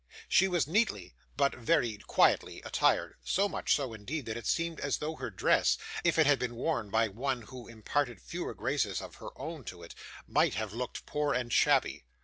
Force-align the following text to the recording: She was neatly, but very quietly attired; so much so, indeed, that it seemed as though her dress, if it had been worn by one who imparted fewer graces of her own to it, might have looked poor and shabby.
She 0.27 0.47
was 0.47 0.65
neatly, 0.67 1.13
but 1.37 1.53
very 1.53 1.99
quietly 1.99 2.59
attired; 2.63 3.17
so 3.23 3.47
much 3.47 3.75
so, 3.75 3.93
indeed, 3.93 4.25
that 4.25 4.35
it 4.35 4.47
seemed 4.47 4.79
as 4.79 4.97
though 4.97 5.13
her 5.17 5.29
dress, 5.29 5.77
if 6.03 6.17
it 6.17 6.25
had 6.25 6.39
been 6.39 6.55
worn 6.55 6.89
by 6.89 7.07
one 7.07 7.43
who 7.43 7.67
imparted 7.67 8.19
fewer 8.19 8.55
graces 8.55 8.99
of 8.99 9.17
her 9.17 9.29
own 9.39 9.63
to 9.65 9.83
it, 9.83 9.93
might 10.27 10.55
have 10.55 10.73
looked 10.73 11.05
poor 11.05 11.35
and 11.35 11.53
shabby. 11.53 12.05